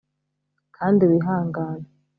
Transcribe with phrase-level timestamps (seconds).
[0.75, 1.87] kandi wihangane